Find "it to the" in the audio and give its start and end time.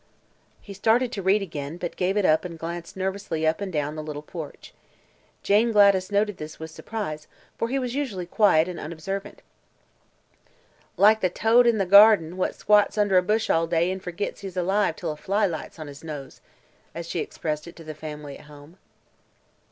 17.67-17.93